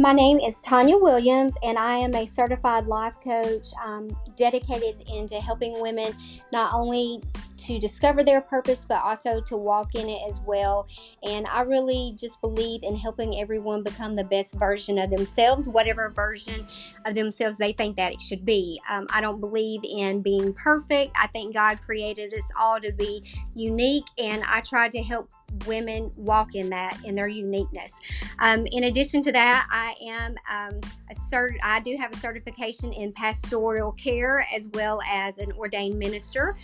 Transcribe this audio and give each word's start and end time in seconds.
My 0.00 0.12
name 0.12 0.38
is 0.38 0.62
Tanya 0.62 0.96
Williams, 0.96 1.58
and 1.62 1.76
I 1.76 1.96
am 1.96 2.14
a 2.14 2.24
certified 2.24 2.86
life 2.86 3.16
coach 3.22 3.66
um, 3.84 4.08
dedicated 4.34 5.04
into 5.14 5.34
helping 5.34 5.78
women 5.78 6.14
not 6.50 6.72
only 6.72 7.22
to 7.58 7.78
discover 7.78 8.24
their 8.24 8.40
purpose, 8.40 8.86
but 8.86 9.02
also 9.02 9.42
to 9.42 9.58
walk 9.58 9.94
in 9.94 10.08
it 10.08 10.22
as 10.26 10.40
well. 10.40 10.88
And 11.22 11.46
I 11.46 11.62
really 11.62 12.14
just 12.18 12.40
believe 12.40 12.82
in 12.82 12.96
helping 12.96 13.40
everyone 13.40 13.82
become 13.82 14.16
the 14.16 14.24
best 14.24 14.54
version 14.54 14.98
of 14.98 15.10
themselves, 15.10 15.68
whatever 15.68 16.08
version 16.10 16.66
of 17.04 17.14
themselves 17.14 17.58
they 17.58 17.72
think 17.72 17.96
that 17.96 18.12
it 18.12 18.20
should 18.20 18.44
be. 18.44 18.80
Um, 18.88 19.06
I 19.10 19.20
don't 19.20 19.40
believe 19.40 19.80
in 19.84 20.22
being 20.22 20.54
perfect. 20.54 21.12
I 21.20 21.26
think 21.26 21.54
God 21.54 21.80
created 21.80 22.32
us 22.34 22.50
all 22.58 22.80
to 22.80 22.92
be 22.92 23.24
unique, 23.54 24.06
and 24.18 24.42
I 24.46 24.60
try 24.60 24.88
to 24.88 25.02
help 25.02 25.30
women 25.66 26.10
walk 26.16 26.54
in 26.54 26.70
that 26.70 26.96
in 27.04 27.14
their 27.14 27.28
uniqueness. 27.28 27.98
Um, 28.38 28.66
in 28.70 28.84
addition 28.84 29.22
to 29.22 29.32
that, 29.32 29.66
I 29.70 29.94
am 30.02 30.36
um, 30.48 30.80
a 31.10 31.14
cert. 31.14 31.56
I 31.62 31.80
do 31.80 31.96
have 31.96 32.12
a 32.12 32.16
certification 32.16 32.92
in 32.92 33.12
pastoral 33.12 33.92
care 33.92 34.46
as 34.54 34.68
well 34.68 35.00
as 35.08 35.38
an 35.38 35.52
ordained 35.52 35.98
minister. 35.98 36.56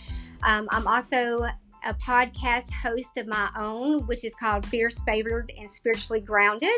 Um, 0.43 0.67
I'm 0.71 0.87
also 0.87 1.47
a 1.87 1.93
podcast 1.93 2.71
host 2.73 3.17
of 3.17 3.27
my 3.27 3.49
own, 3.57 4.05
which 4.07 4.25
is 4.25 4.35
called 4.35 4.65
Fierce 4.65 5.01
Favored 5.01 5.53
and 5.57 5.69
Spiritually 5.69 6.19
Grounded. 6.19 6.77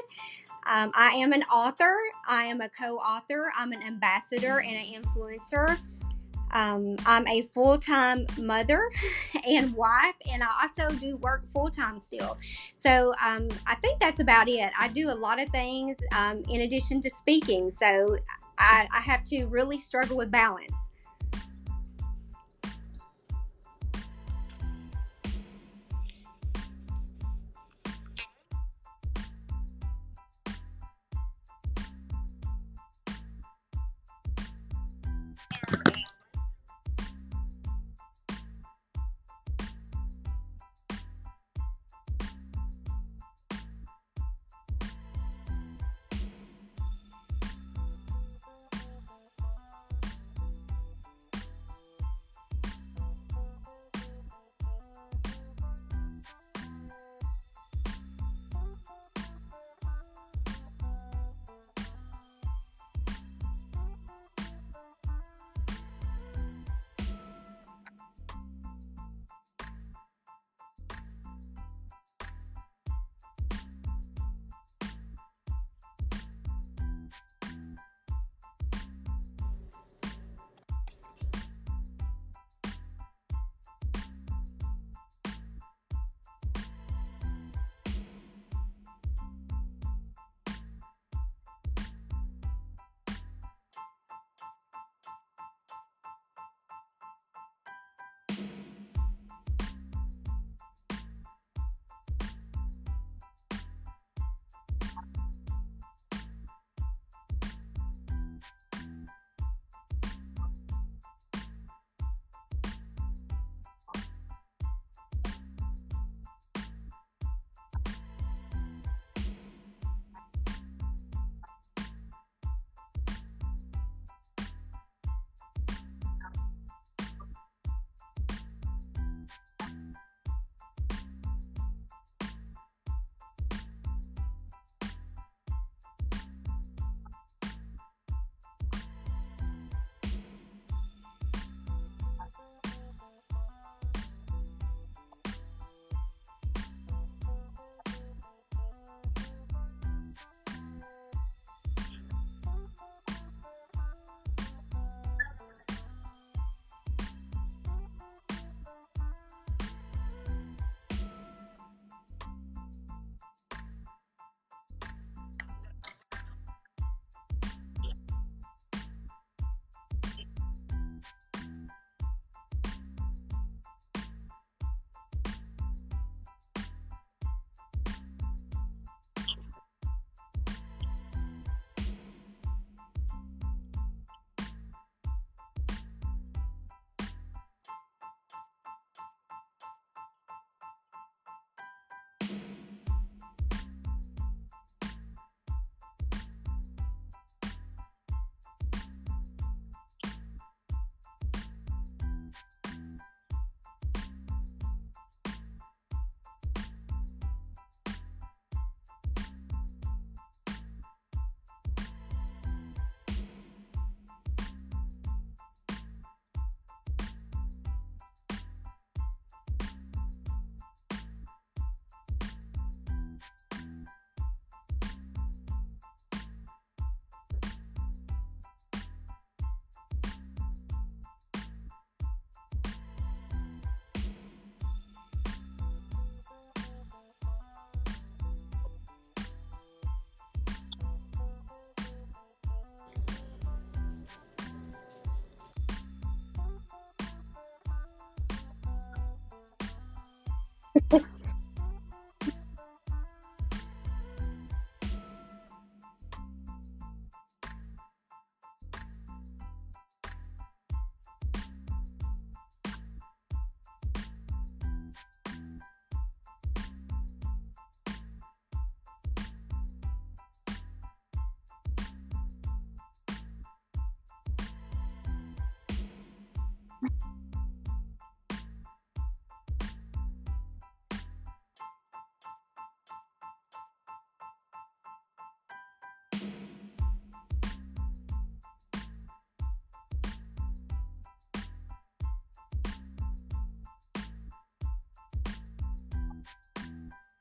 Um, 0.68 0.92
I 0.96 1.16
am 1.16 1.34
an 1.34 1.42
author. 1.44 1.96
I 2.28 2.46
am 2.46 2.62
a 2.62 2.70
co-author. 2.70 3.52
I'm 3.58 3.72
an 3.72 3.82
ambassador 3.82 4.60
and 4.60 4.76
an 4.76 5.02
influencer. 5.02 5.80
Um, 6.52 6.96
I'm 7.08 7.28
a 7.28 7.42
full 7.42 7.80
time 7.80 8.28
mother 8.40 8.90
and 9.48 9.74
wife, 9.74 10.16
and 10.32 10.44
I 10.44 10.48
also 10.62 10.96
do 10.98 11.18
work 11.18 11.44
full 11.54 11.70
time 11.70 11.98
still. 11.98 12.38
So 12.76 13.14
um, 13.23 13.48
I 13.66 13.76
think 13.76 14.00
that's 14.00 14.20
about 14.20 14.48
it. 14.48 14.72
I 14.80 14.90
do 14.90 15.10
a 15.10 15.14
lot 15.14 15.42
of 15.42 15.50
things 15.50 15.98
um, 16.16 16.44
in 16.50 16.62
addition 16.62 17.02
to 17.02 17.10
speaking. 17.10 17.72
So 17.72 18.18
I, 18.60 18.88
I 18.94 19.02
have 19.02 19.23
to 19.26 19.46
really 19.46 19.80
struggle 19.80 20.18
with 20.18 20.30
balance. 20.30 20.89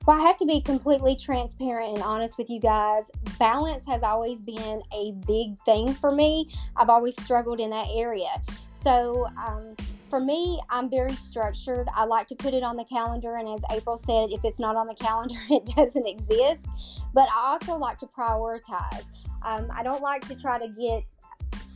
Well, 0.08 0.18
I 0.18 0.22
have 0.22 0.38
to 0.38 0.46
be 0.46 0.62
completely 0.62 1.16
transparent 1.16 1.96
and 1.96 2.02
honest 2.02 2.38
with 2.38 2.48
you 2.48 2.58
guys. 2.60 3.10
Balance 3.38 3.84
has 3.84 4.02
always 4.02 4.40
been 4.40 4.80
a 4.90 5.12
big 5.26 5.58
thing 5.66 5.92
for 5.92 6.10
me. 6.10 6.48
I've 6.76 6.88
always 6.88 7.14
struggled 7.22 7.60
in 7.60 7.68
that 7.68 7.88
area. 7.92 8.30
So, 8.72 9.26
um, 9.36 9.76
for 10.08 10.18
me, 10.18 10.62
I'm 10.70 10.88
very 10.88 11.12
structured. 11.12 11.88
I 11.94 12.06
like 12.06 12.26
to 12.28 12.34
put 12.34 12.54
it 12.54 12.62
on 12.62 12.78
the 12.78 12.86
calendar, 12.86 13.36
and 13.36 13.50
as 13.50 13.62
April 13.70 13.98
said, 13.98 14.30
if 14.32 14.46
it's 14.46 14.58
not 14.58 14.76
on 14.76 14.86
the 14.86 14.94
calendar, 14.94 15.34
it 15.50 15.66
doesn't 15.76 16.06
exist. 16.06 16.66
But 17.12 17.28
I 17.28 17.50
also 17.50 17.76
like 17.76 17.98
to 17.98 18.06
prioritize. 18.06 19.04
Um, 19.42 19.68
I 19.76 19.82
don't 19.82 20.00
like 20.00 20.26
to 20.28 20.34
try 20.34 20.58
to 20.58 20.68
get 20.68 21.04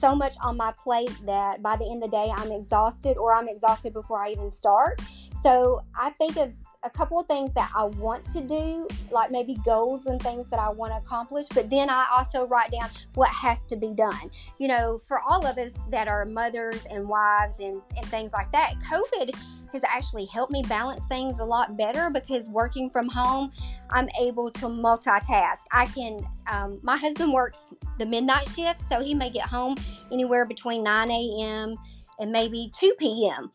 so 0.01 0.17
much 0.17 0.37
on 0.43 0.57
my 0.57 0.73
plate 0.83 1.15
that 1.27 1.61
by 1.61 1.77
the 1.77 1.85
end 1.85 2.03
of 2.03 2.11
the 2.11 2.17
day 2.17 2.33
I'm 2.35 2.51
exhausted 2.51 3.19
or 3.19 3.35
I'm 3.35 3.47
exhausted 3.47 3.93
before 3.93 4.23
I 4.25 4.31
even 4.31 4.49
start. 4.49 5.03
So 5.37 5.83
I 5.95 6.11
think 6.11 6.39
of 6.39 6.51
a 6.85 6.91
couple 6.91 7.19
of 7.21 7.27
things 7.27 7.53
that 7.53 7.71
I 7.77 7.85
want 7.85 8.27
to 8.29 8.41
do, 8.41 8.89
like 9.11 9.31
maybe 9.31 9.57
goals 9.65 10.07
and 10.07 10.21
things 10.21 10.49
that 10.49 10.59
I 10.59 10.69
want 10.71 10.93
to 10.93 10.99
accomplish, 10.99 11.47
but 11.55 11.71
then 11.71 11.89
I 11.89 12.07
also 12.17 12.47
write 12.47 12.73
down 12.73 12.89
what 13.15 13.29
has 13.29 13.65
to 13.67 13.77
be 13.77 13.95
done. 13.95 14.31
You 14.59 14.69
know, 14.69 15.01
for 15.07 15.21
all 15.21 15.47
of 15.47 15.59
us 15.59 15.73
that 15.91 16.09
are 16.09 16.25
mothers 16.25 16.87
and 16.91 17.09
wives 17.09 17.61
and, 17.61 17.81
and 17.97 18.07
things 18.07 18.33
like 18.33 18.51
that, 18.53 18.75
COVID 18.81 19.35
has 19.73 19.83
actually 19.85 20.27
helped 20.27 20.53
me 20.53 20.63
balance 20.69 21.05
things 21.07 21.39
a 21.39 21.45
lot 21.45 21.77
better 21.77 22.11
because 22.11 22.49
working 22.49 22.91
from 22.91 23.09
home, 23.09 23.51
I'm 23.91 24.09
able 24.21 24.51
to 24.51 24.67
multitask. 24.67 25.59
I 25.71 25.87
can, 25.87 26.27
um, 26.51 26.79
my 26.83 26.97
husband 26.97 27.33
works 27.33 27.73
the 27.99 28.07
midnight 28.07 28.49
shift, 28.49 28.81
so 28.81 29.01
he 29.01 29.15
may 29.15 29.31
get 29.31 29.47
home 29.47 29.77
anywhere 30.11 30.45
between 30.45 30.83
9 30.83 31.11
a.m. 31.11 31.75
and 32.19 32.31
maybe 32.31 32.71
2 32.75 32.95
p.m 32.99 33.51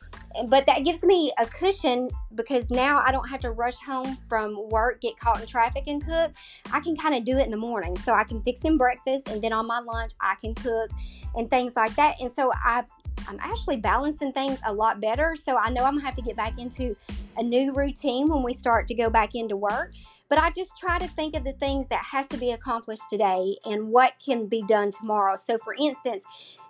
but 0.45 0.65
that 0.65 0.83
gives 0.83 1.03
me 1.03 1.31
a 1.39 1.45
cushion 1.45 2.09
because 2.35 2.69
now 2.69 3.01
I 3.05 3.11
don't 3.11 3.27
have 3.27 3.39
to 3.41 3.51
rush 3.51 3.77
home 3.79 4.17
from 4.29 4.69
work, 4.69 5.01
get 5.01 5.17
caught 5.17 5.39
in 5.39 5.47
traffic, 5.47 5.85
and 5.87 6.03
cook. 6.03 6.31
I 6.71 6.79
can 6.79 6.95
kind 6.95 7.15
of 7.15 7.23
do 7.23 7.37
it 7.37 7.45
in 7.45 7.51
the 7.51 7.57
morning. 7.57 7.97
So 7.97 8.13
I 8.13 8.23
can 8.23 8.41
fix 8.43 8.61
him 8.61 8.77
breakfast, 8.77 9.29
and 9.29 9.41
then 9.41 9.53
on 9.53 9.65
my 9.67 9.79
lunch, 9.79 10.13
I 10.21 10.35
can 10.35 10.53
cook 10.53 10.91
and 11.35 11.49
things 11.49 11.75
like 11.75 11.95
that. 11.95 12.19
And 12.21 12.29
so 12.29 12.51
I, 12.53 12.83
I'm 13.27 13.39
actually 13.39 13.77
balancing 13.77 14.31
things 14.31 14.59
a 14.65 14.73
lot 14.73 15.01
better. 15.01 15.35
So 15.35 15.57
I 15.57 15.69
know 15.69 15.83
I'm 15.83 15.95
gonna 15.95 16.05
have 16.05 16.15
to 16.15 16.21
get 16.21 16.35
back 16.35 16.59
into 16.59 16.95
a 17.37 17.43
new 17.43 17.73
routine 17.73 18.27
when 18.27 18.43
we 18.43 18.53
start 18.53 18.87
to 18.87 18.93
go 18.93 19.09
back 19.09 19.33
into 19.33 19.55
work. 19.55 19.93
But 20.29 20.39
I 20.39 20.49
just 20.49 20.77
try 20.77 20.99
to 20.99 21.07
think 21.07 21.37
of 21.37 21.45
the 21.45 21.53
things 21.53 21.87
that 21.87 22.03
has 22.03 22.27
to 22.29 22.37
be 22.37 22.51
accomplished 22.51 23.09
today 23.09 23.55
and 23.65 23.87
what 23.87 24.13
can 24.23 24.47
be 24.47 24.61
done 24.63 24.91
tomorrow. 24.91 25.37
So, 25.37 25.57
for 25.57 25.73
instance, 25.79 26.25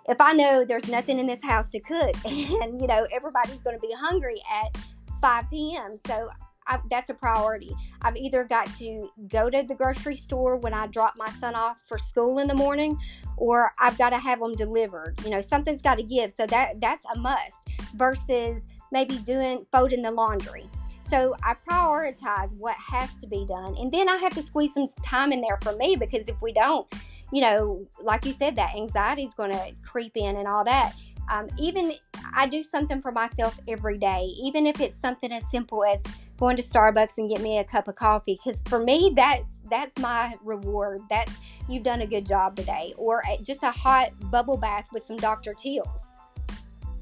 if 0.08 0.20
I 0.20 0.32
know 0.32 0.64
there's 0.64 0.88
nothing 0.88 1.18
in 1.18 1.26
this 1.26 1.42
house 1.42 1.68
to 1.70 1.80
cook 1.80 2.14
and, 2.24 2.80
you 2.80 2.86
know, 2.86 3.06
everybody's 3.12 3.60
going 3.60 3.76
to 3.76 3.86
be 3.86 3.92
hungry 3.94 4.40
at 4.50 4.76
5 5.20 5.50
p.m., 5.50 5.96
so 6.06 6.28
I, 6.68 6.78
that's 6.90 7.08
a 7.08 7.14
priority. 7.14 7.74
I've 8.02 8.16
either 8.16 8.44
got 8.44 8.66
to 8.78 9.10
go 9.28 9.48
to 9.48 9.62
the 9.62 9.74
grocery 9.74 10.16
store 10.16 10.56
when 10.56 10.74
I 10.74 10.86
drop 10.86 11.14
my 11.16 11.28
son 11.30 11.54
off 11.54 11.80
for 11.80 11.96
school 11.96 12.38
in 12.38 12.46
the 12.46 12.54
morning, 12.54 12.98
or 13.36 13.72
I've 13.78 13.96
got 13.96 14.10
to 14.10 14.18
have 14.18 14.40
them 14.40 14.54
delivered. 14.54 15.18
You 15.24 15.30
know, 15.30 15.40
something's 15.40 15.80
got 15.80 15.96
to 15.96 16.02
give. 16.02 16.30
So 16.30 16.46
that 16.46 16.80
that's 16.80 17.04
a 17.14 17.18
must. 17.18 17.68
Versus 17.94 18.68
maybe 18.92 19.16
doing 19.18 19.64
folding 19.72 20.02
the 20.02 20.10
laundry. 20.10 20.68
So 21.00 21.34
I 21.42 21.54
prioritize 21.54 22.52
what 22.52 22.76
has 22.76 23.14
to 23.14 23.26
be 23.26 23.46
done, 23.46 23.74
and 23.78 23.90
then 23.90 24.10
I 24.10 24.16
have 24.16 24.34
to 24.34 24.42
squeeze 24.42 24.74
some 24.74 24.86
time 25.02 25.32
in 25.32 25.40
there 25.40 25.58
for 25.62 25.74
me 25.76 25.96
because 25.96 26.28
if 26.28 26.40
we 26.42 26.52
don't, 26.52 26.86
you 27.32 27.40
know, 27.40 27.86
like 28.00 28.24
you 28.24 28.32
said, 28.32 28.56
that 28.56 28.74
anxiety 28.74 29.22
is 29.22 29.34
going 29.34 29.52
to 29.52 29.72
creep 29.82 30.16
in 30.16 30.36
and 30.36 30.48
all 30.48 30.64
that. 30.64 30.94
Um, 31.30 31.48
even 31.58 31.92
I 32.34 32.46
do 32.46 32.62
something 32.62 33.02
for 33.02 33.12
myself 33.12 33.58
every 33.68 33.98
day, 33.98 34.32
even 34.42 34.66
if 34.66 34.80
it's 34.80 34.96
something 34.96 35.30
as 35.30 35.48
simple 35.50 35.84
as 35.84 36.02
going 36.38 36.56
to 36.56 36.62
Starbucks 36.62 37.18
and 37.18 37.28
get 37.28 37.42
me 37.42 37.58
a 37.58 37.64
cup 37.64 37.88
of 37.88 37.96
coffee. 37.96 38.38
Because 38.42 38.62
for 38.66 38.82
me, 38.82 39.12
that's 39.14 39.60
that's 39.70 39.96
my 40.00 40.36
reward. 40.42 41.00
That's 41.10 41.32
you've 41.68 41.82
done 41.82 42.00
a 42.00 42.06
good 42.06 42.24
job 42.24 42.56
today, 42.56 42.94
or 42.96 43.22
just 43.42 43.62
a 43.62 43.70
hot 43.70 44.10
bubble 44.30 44.56
bath 44.56 44.88
with 44.92 45.02
some 45.02 45.16
Dr. 45.16 45.52
Teal's. 45.52 46.12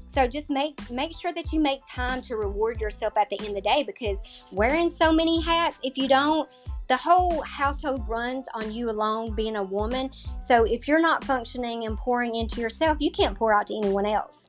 So 0.07 0.27
just 0.27 0.49
make 0.49 0.89
make 0.89 1.15
sure 1.17 1.31
that 1.33 1.53
you 1.53 1.59
make 1.59 1.79
time 1.87 2.21
to 2.23 2.35
reward 2.35 2.81
yourself 2.81 3.15
at 3.17 3.29
the 3.29 3.37
end 3.39 3.49
of 3.49 3.55
the 3.55 3.61
day 3.61 3.83
because 3.83 4.21
wearing 4.51 4.89
so 4.89 5.11
many 5.11 5.39
hats, 5.39 5.79
if 5.83 5.97
you 5.97 6.07
don't, 6.07 6.49
the 6.87 6.97
whole 6.97 7.41
household 7.41 8.07
runs 8.07 8.47
on 8.53 8.71
you 8.71 8.89
alone 8.89 9.35
being 9.35 9.57
a 9.57 9.63
woman. 9.63 10.09
So 10.39 10.63
if 10.63 10.87
you're 10.87 11.01
not 11.01 11.23
functioning 11.23 11.85
and 11.85 11.97
pouring 11.97 12.35
into 12.35 12.61
yourself, 12.61 12.97
you 12.99 13.11
can't 13.11 13.37
pour 13.37 13.53
out 13.53 13.67
to 13.67 13.77
anyone 13.77 14.05
else. 14.05 14.47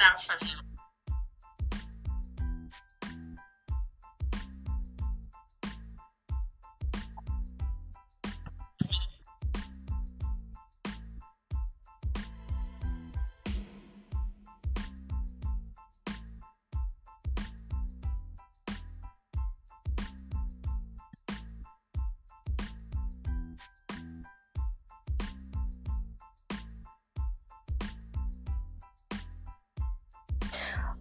Out 0.00 0.22
for 0.24 0.69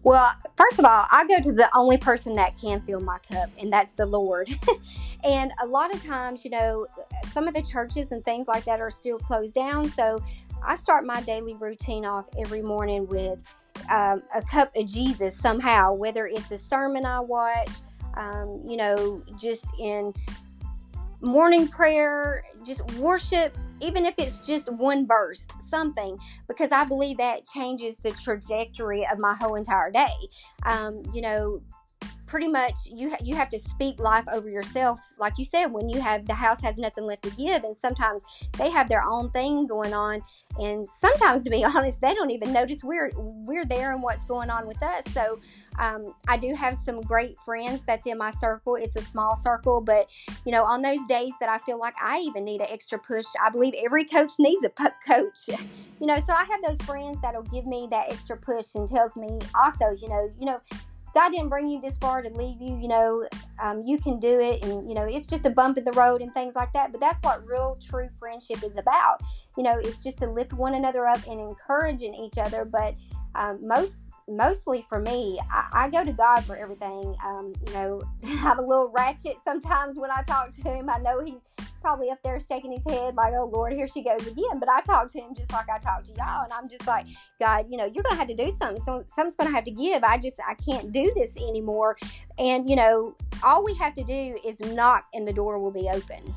Well, 0.10 0.34
first 0.56 0.80
of 0.80 0.86
all, 0.86 1.06
I 1.12 1.28
go 1.28 1.39
to 1.39 1.51
the 1.51 1.70
only 1.78 2.00
person 2.00 2.34
that 2.34 2.58
can 2.60 2.82
fill 2.82 3.00
my 3.00 3.20
cup, 3.20 3.48
and 3.60 3.72
that's 3.72 3.92
the 3.92 4.08
Lord. 4.08 4.50
and 5.24 5.51
a 5.62 5.68
lot 5.68 5.94
of 5.94 6.04
times, 6.04 6.44
you 6.44 6.50
know, 6.50 6.88
some 7.28 7.48
of 7.48 7.54
the 7.54 7.62
churches 7.62 8.12
and 8.12 8.25
things 8.25 8.48
like 8.48 8.63
that 8.63 8.82
are 8.82 8.89
still 8.89 9.20
closed 9.20 9.54
down. 9.54 9.88
So 9.88 10.20
I 10.66 10.74
start 10.74 11.06
my 11.06 11.22
daily 11.22 11.54
routine 11.54 12.06
off 12.06 12.25
every 12.39 12.63
morning 12.63 13.06
with 13.06 13.44
um, 13.92 14.24
a 14.34 14.42
cup 14.42 14.75
of 14.75 14.88
Jesus 14.88 15.38
somehow, 15.38 15.94
whether 15.94 16.25
it's 16.25 16.50
a 16.50 16.58
sermon 16.58 17.06
I 17.06 17.20
watch, 17.20 17.70
um, 18.16 18.63
you 18.68 18.78
know, 18.78 19.22
just 19.39 19.66
in 19.80 20.12
morning 21.22 21.68
prayer, 21.68 22.46
just 22.66 22.82
worship, 22.94 23.56
even 23.82 24.06
if 24.06 24.16
it's 24.18 24.46
just 24.46 24.72
one 24.72 25.08
verse, 25.08 25.48
something, 25.60 26.18
because 26.48 26.72
I 26.72 26.86
believe 26.86 27.18
that 27.18 27.46
changes 27.46 27.98
the 27.98 28.12
trajectory 28.12 29.06
of 29.08 29.20
my 29.20 29.34
whole 29.34 29.56
entire 29.56 29.92
day. 29.92 30.14
Um, 30.66 31.04
you 31.14 31.22
know, 31.22 31.62
pretty 32.30 32.48
much 32.48 32.76
you 32.86 33.10
ha- 33.10 33.18
you 33.24 33.36
have 33.36 33.50
to 33.50 33.58
speak 33.58 34.00
life 34.00 34.24
over 34.32 34.48
yourself 34.50 35.00
like 35.18 35.34
you 35.38 35.44
said 35.44 35.66
when 35.66 35.90
you 35.90 36.00
have 36.00 36.28
the 36.28 36.34
house 36.34 36.62
has 36.62 36.78
nothing 36.78 37.04
left 37.04 37.24
to 37.24 37.32
give 37.32 37.64
and 37.64 37.76
sometimes 37.76 38.24
they 38.58 38.70
have 38.70 38.88
their 38.88 39.04
own 39.04 39.32
thing 39.32 39.66
going 39.66 39.96
on 39.96 40.22
and 40.60 40.88
sometimes 40.88 41.44
to 41.44 41.50
be 41.50 41.66
honest 41.76 42.00
they 42.02 42.14
don't 42.14 42.30
even 42.30 42.54
notice 42.54 42.84
we're 42.84 43.10
we're 43.18 43.66
there 43.66 43.92
and 43.92 44.04
what's 44.04 44.26
going 44.26 44.50
on 44.52 44.68
with 44.68 44.82
us 44.84 45.04
so 45.12 45.40
um, 45.80 46.14
I 46.28 46.38
do 46.38 46.54
have 46.56 46.76
some 46.76 47.00
great 47.02 47.40
friends 47.40 47.84
that's 47.88 48.06
in 48.06 48.18
my 48.18 48.32
circle. 48.32 48.76
It's 48.76 48.98
a 48.98 49.02
small 49.02 49.38
circle, 49.38 49.80
but 49.80 50.10
you 50.46 50.52
know, 50.52 50.66
on 50.66 50.82
those 50.82 51.06
days 51.06 51.32
that 51.40 51.48
I 51.48 51.58
feel 51.58 51.80
like 51.80 51.96
I 52.02 52.20
even 52.20 52.44
need 52.44 52.60
an 52.60 52.68
extra 52.70 53.00
push, 53.00 53.26
I 53.42 53.50
believe 53.50 53.74
every 53.82 54.04
coach 54.04 54.34
needs 54.40 54.66
a 54.66 54.70
coach. 55.08 55.50
You 56.02 56.08
know, 56.08 56.18
so 56.18 56.32
I 56.32 56.46
have 56.46 56.62
those 56.66 56.80
friends 56.88 57.20
that'll 57.22 57.44
give 57.44 57.66
me 57.66 57.86
that 57.92 58.10
extra 58.10 58.38
push 58.38 58.76
and 58.76 58.88
tells 58.88 59.18
me 59.18 59.38
also, 59.54 59.92
you 59.92 60.08
know, 60.08 60.32
you 60.40 60.46
know, 60.46 60.58
God 61.13 61.32
didn't 61.32 61.50
bring 61.50 61.68
you 61.68 61.82
this 61.82 61.98
far 61.98 62.22
to 62.22 62.30
leave 62.30 62.62
you. 62.62 62.78
You 62.78 62.88
know, 62.88 63.28
um, 63.62 63.84
you 63.86 63.98
can 63.98 64.20
do 64.20 64.39
it, 64.39 64.63
and 64.63 64.88
you 64.88 64.96
know 64.96 65.04
it's 65.04 65.28
just 65.28 65.46
a 65.46 65.50
bump 65.50 65.78
in 65.78 65.84
the 65.84 65.92
road 65.92 66.22
and 66.22 66.34
things 66.34 66.56
like 66.56 66.72
that. 66.74 66.92
But 66.92 67.01
that's 67.01 67.20
what 67.22 67.46
real, 67.46 67.78
true 67.82 68.10
friendship 68.20 68.63
is 68.63 68.78
about. 68.78 69.22
You 69.58 69.63
know, 69.63 69.78
it's 69.78 70.04
just 70.04 70.20
to 70.20 70.30
lift 70.30 70.54
one 70.54 70.75
another 70.75 71.08
up 71.08 71.25
and 71.28 71.39
encouraging 71.39 72.16
each 72.16 72.38
other. 72.38 72.66
But 72.66 72.96
um, 73.36 73.60
most 73.66 74.06
mostly 74.28 74.86
for 74.88 75.00
me, 75.00 75.39
I, 75.51 75.86
I, 75.86 75.89
go 75.89 76.06
to 76.06 76.13
God 76.13 76.42
for 76.42 76.56
everything. 76.56 77.16
Um, 77.25 77.54
you 77.66 77.74
know, 77.74 78.01
I'm 78.42 78.60
a 78.60 78.62
little 78.62 78.92
ratchet 78.96 79.38
sometimes 79.44 79.98
when 79.98 80.12
I 80.12 80.22
talk 80.24 80.51
to 80.51 80.62
Him. 80.62 80.89
I 80.89 81.00
know 81.00 81.24
He's 81.24 81.42
probably 81.80 82.10
up 82.10 82.22
there 82.24 82.40
shaking 82.40 82.72
his 82.72 82.84
head 82.84 83.16
like, 83.16 83.34
oh 83.38 83.50
Lord, 83.52 83.74
here 83.74 83.88
she 83.88 84.04
goes 84.04 84.26
again. 84.28 84.60
But 84.60 84.70
I 84.70 84.82
talk 84.82 85.12
to 85.12 85.20
Him 85.20 85.34
just 85.36 85.52
like 85.52 85.70
I 85.70 85.78
talk 85.78 86.04
to 86.06 86.12
y'all, 86.14 86.44
and 86.44 86.54
I'm 86.54 86.70
just 86.70 86.86
like, 86.88 87.06
God, 87.40 87.66
you 87.70 87.78
know, 87.78 87.86
you're 87.86 88.04
gonna 88.04 88.16
have 88.16 88.28
to 88.28 88.36
do 88.36 88.52
something. 88.52 88.82
So 88.84 89.04
something's 89.08 89.36
gonna 89.36 89.52
have 89.52 89.64
to 89.66 89.72
give. 89.72 90.04
I 90.04 90.18
just 90.18 90.40
I 90.48 90.54
can't 90.56 90.92
do 90.92 91.12
this 91.16 91.38
anymore. 91.38 91.98
And 92.38 92.70
you 92.70 92.76
know, 92.76 93.16
all 93.44 93.64
we 93.64 93.74
have 93.76 93.94
to 93.96 94.04
do 94.04 94.38
is 94.46 94.60
knock, 94.60 95.06
and 95.14 95.26
the 95.26 95.34
door 95.34 95.60
will 95.60 95.72
be 95.72 95.90
open. 95.90 96.34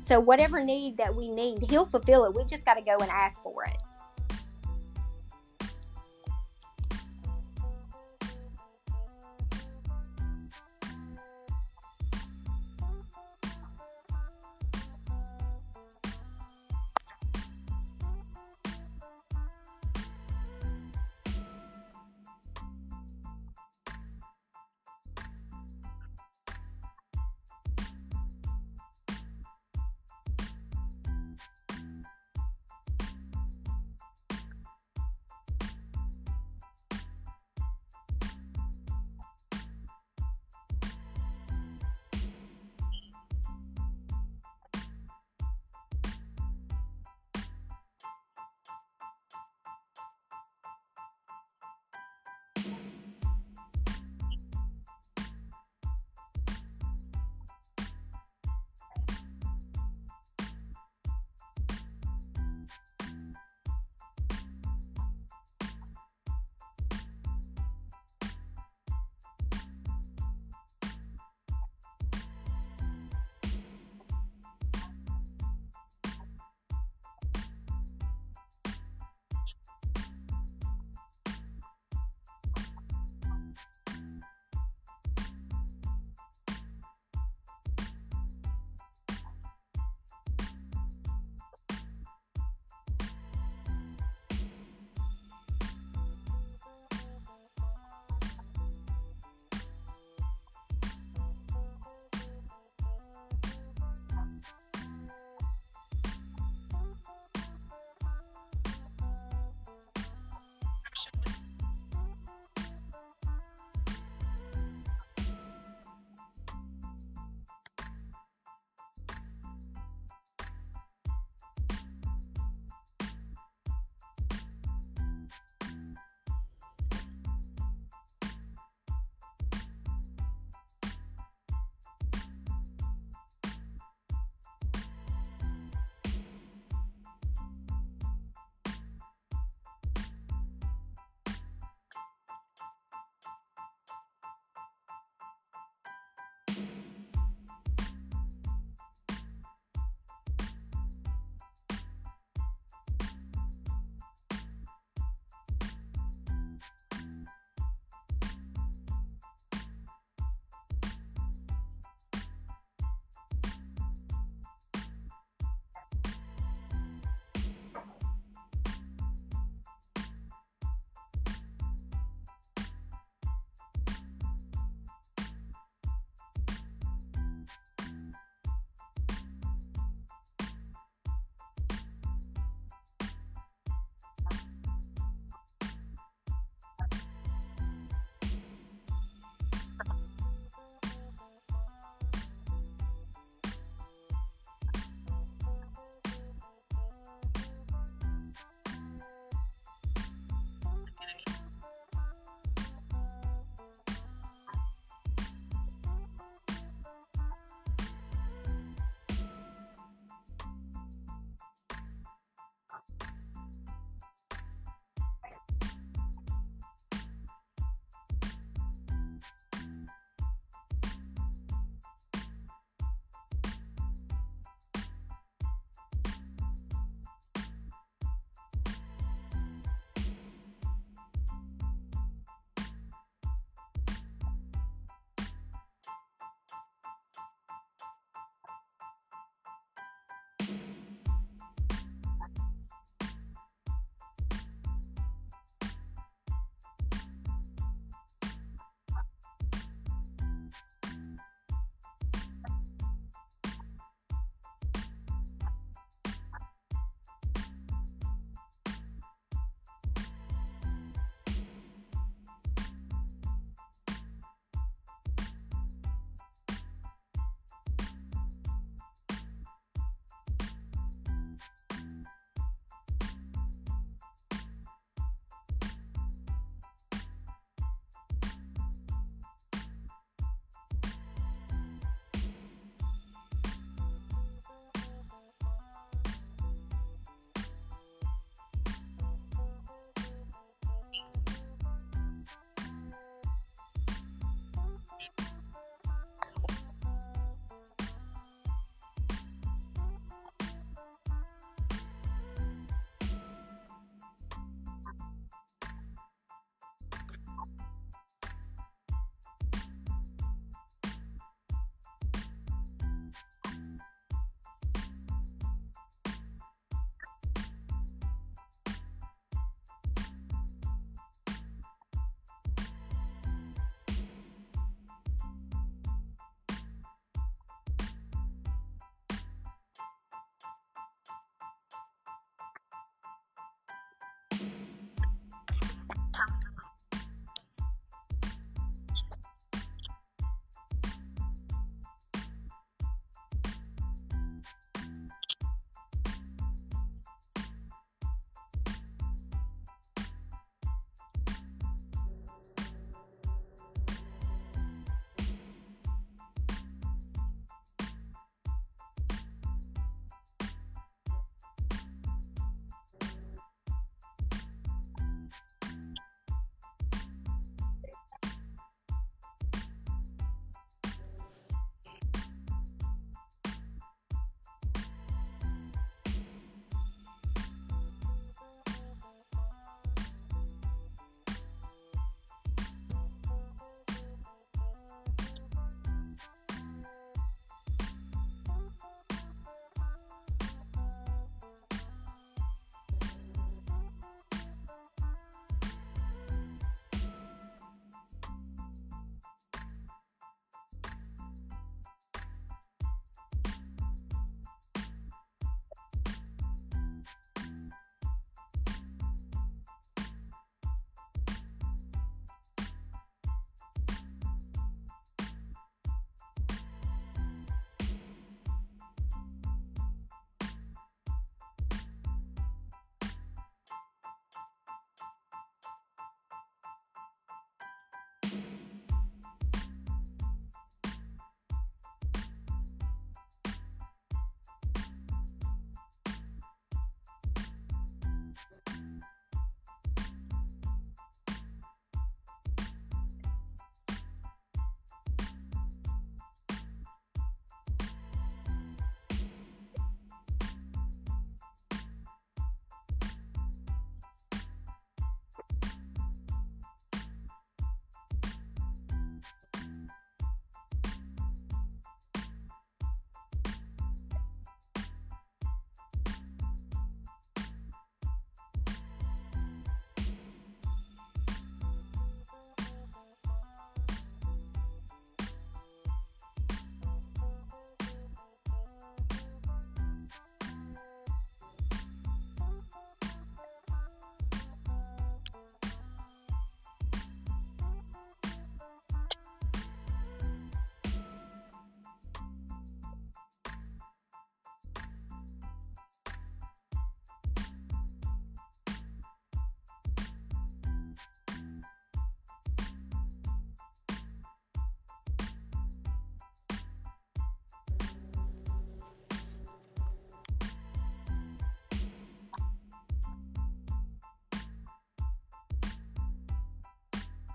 So 0.00 0.20
whatever 0.20 0.62
need 0.62 0.96
that 0.98 1.14
we 1.14 1.30
need, 1.30 1.62
He'll 1.70 1.86
fulfill 1.86 2.24
it. 2.24 2.34
We 2.34 2.44
just 2.44 2.64
got 2.64 2.74
to 2.74 2.82
go 2.82 2.96
and 3.00 3.10
ask 3.10 3.42
for 3.42 3.64
it. 3.64 3.76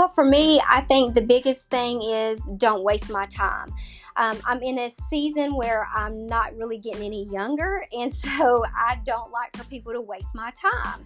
Well, 0.00 0.08
for 0.08 0.24
me, 0.24 0.62
I 0.66 0.80
think 0.80 1.12
the 1.12 1.20
biggest 1.20 1.68
thing 1.68 2.00
is 2.00 2.40
don't 2.56 2.82
waste 2.82 3.10
my 3.10 3.26
time. 3.26 3.70
Um, 4.16 4.38
I'm 4.46 4.62
in 4.62 4.78
a 4.78 4.90
season 5.10 5.54
where 5.54 5.86
I'm 5.94 6.26
not 6.26 6.56
really 6.56 6.78
getting 6.78 7.02
any 7.02 7.24
younger, 7.24 7.84
and 7.92 8.10
so 8.10 8.64
I 8.74 8.98
don't 9.04 9.30
like 9.30 9.54
for 9.54 9.64
people 9.64 9.92
to 9.92 10.00
waste 10.00 10.34
my 10.34 10.52
time. 10.52 11.04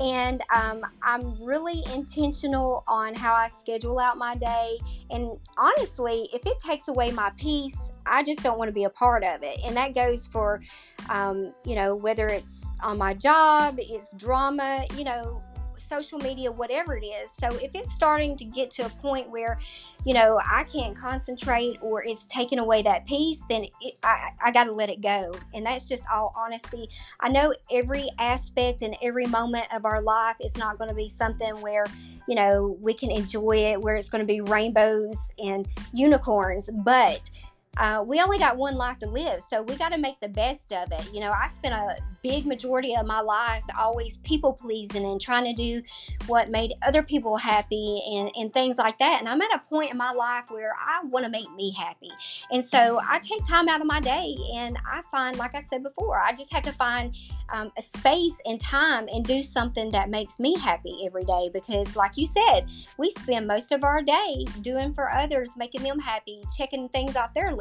And 0.00 0.42
um, 0.56 0.86
I'm 1.02 1.38
really 1.44 1.84
intentional 1.92 2.82
on 2.88 3.14
how 3.14 3.34
I 3.34 3.48
schedule 3.48 3.98
out 3.98 4.16
my 4.16 4.36
day. 4.36 4.78
And 5.10 5.36
honestly, 5.58 6.30
if 6.32 6.46
it 6.46 6.58
takes 6.60 6.88
away 6.88 7.10
my 7.10 7.32
peace, 7.36 7.90
I 8.06 8.22
just 8.22 8.42
don't 8.42 8.58
want 8.58 8.68
to 8.68 8.72
be 8.72 8.84
a 8.84 8.90
part 8.90 9.22
of 9.22 9.42
it. 9.42 9.58
And 9.66 9.76
that 9.76 9.94
goes 9.94 10.26
for, 10.26 10.62
um, 11.10 11.52
you 11.66 11.74
know, 11.74 11.94
whether 11.94 12.26
it's 12.26 12.62
on 12.82 12.96
my 12.96 13.12
job, 13.12 13.76
it's 13.78 14.10
drama, 14.14 14.86
you 14.96 15.04
know, 15.04 15.42
social 15.90 16.20
media, 16.20 16.50
whatever 16.52 16.96
it 16.96 17.04
is. 17.04 17.32
So 17.32 17.48
if 17.56 17.74
it's 17.74 17.92
starting 17.92 18.36
to 18.36 18.44
get 18.44 18.70
to 18.72 18.86
a 18.86 18.88
point 18.88 19.28
where, 19.28 19.58
you 20.04 20.14
know, 20.14 20.40
I 20.48 20.62
can't 20.64 20.96
concentrate 20.96 21.78
or 21.82 22.04
it's 22.04 22.26
taking 22.26 22.60
away 22.60 22.82
that 22.82 23.06
peace, 23.06 23.42
then 23.50 23.64
it, 23.64 23.94
I, 24.04 24.30
I 24.42 24.52
got 24.52 24.64
to 24.64 24.72
let 24.72 24.88
it 24.88 25.00
go. 25.00 25.34
And 25.52 25.66
that's 25.66 25.88
just 25.88 26.04
all 26.10 26.32
honesty. 26.36 26.88
I 27.18 27.28
know 27.28 27.52
every 27.72 28.08
aspect 28.20 28.82
and 28.82 28.96
every 29.02 29.26
moment 29.26 29.66
of 29.74 29.84
our 29.84 30.00
life 30.00 30.36
is 30.40 30.56
not 30.56 30.78
going 30.78 30.90
to 30.90 30.96
be 30.96 31.08
something 31.08 31.60
where, 31.60 31.84
you 32.28 32.36
know, 32.36 32.78
we 32.80 32.94
can 32.94 33.10
enjoy 33.10 33.56
it, 33.56 33.80
where 33.80 33.96
it's 33.96 34.08
going 34.08 34.24
to 34.24 34.32
be 34.32 34.40
rainbows 34.40 35.18
and 35.42 35.66
unicorns, 35.92 36.70
but 36.84 37.28
uh, 37.76 38.04
we 38.06 38.20
only 38.20 38.38
got 38.38 38.56
one 38.56 38.76
life 38.76 38.98
to 38.98 39.06
live, 39.06 39.42
so 39.42 39.62
we 39.62 39.76
got 39.76 39.90
to 39.90 39.98
make 39.98 40.18
the 40.20 40.28
best 40.28 40.72
of 40.72 40.90
it. 40.92 41.08
You 41.14 41.20
know, 41.20 41.30
I 41.30 41.46
spent 41.48 41.72
a 41.72 41.96
big 42.22 42.44
majority 42.44 42.94
of 42.96 43.06
my 43.06 43.20
life 43.20 43.62
always 43.78 44.18
people 44.18 44.52
pleasing 44.52 45.04
and 45.04 45.20
trying 45.20 45.44
to 45.44 45.54
do 45.54 45.82
what 46.26 46.50
made 46.50 46.74
other 46.82 47.02
people 47.02 47.36
happy 47.36 48.02
and, 48.14 48.30
and 48.36 48.52
things 48.52 48.76
like 48.76 48.98
that. 48.98 49.20
And 49.20 49.28
I'm 49.28 49.40
at 49.40 49.54
a 49.54 49.62
point 49.70 49.90
in 49.90 49.96
my 49.96 50.12
life 50.12 50.44
where 50.48 50.74
I 50.74 51.04
want 51.06 51.24
to 51.24 51.30
make 51.30 51.50
me 51.54 51.72
happy. 51.72 52.10
And 52.50 52.62
so 52.62 53.00
I 53.06 53.18
take 53.20 53.44
time 53.46 53.68
out 53.68 53.80
of 53.80 53.86
my 53.86 54.00
day 54.00 54.36
and 54.54 54.76
I 54.86 55.02
find, 55.10 55.38
like 55.38 55.54
I 55.54 55.62
said 55.62 55.82
before, 55.82 56.20
I 56.20 56.32
just 56.32 56.52
have 56.52 56.64
to 56.64 56.72
find 56.72 57.16
um, 57.52 57.72
a 57.78 57.82
space 57.82 58.36
and 58.46 58.60
time 58.60 59.08
and 59.12 59.24
do 59.24 59.42
something 59.42 59.90
that 59.90 60.10
makes 60.10 60.38
me 60.38 60.58
happy 60.58 61.02
every 61.06 61.24
day 61.24 61.50
because, 61.52 61.96
like 61.96 62.16
you 62.16 62.26
said, 62.26 62.66
we 62.98 63.10
spend 63.10 63.46
most 63.46 63.72
of 63.72 63.84
our 63.84 64.02
day 64.02 64.44
doing 64.60 64.94
for 64.94 65.10
others, 65.10 65.56
making 65.56 65.82
them 65.82 65.98
happy, 65.98 66.42
checking 66.56 66.88
things 66.90 67.16
off 67.16 67.32
their 67.34 67.50
list. 67.50 67.59